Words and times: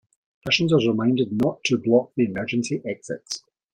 Passengers 0.43 0.87
are 0.87 0.89
reminded 0.89 1.31
not 1.31 1.63
to 1.65 1.77
block 1.77 2.11
the 2.15 2.25
emergency 2.25 2.81
exits. 2.83 3.43